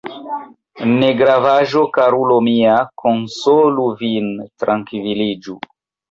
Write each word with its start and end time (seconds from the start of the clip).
Negravaĵo, 0.91 1.83
karulo 1.97 2.37
mia, 2.47 2.77
konsolu 3.01 3.85
vin, 3.99 4.31
trankviliĝu. 4.63 5.55